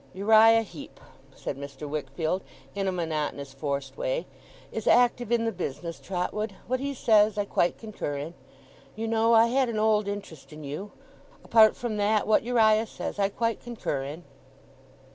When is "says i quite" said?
6.95-7.77, 12.87-13.61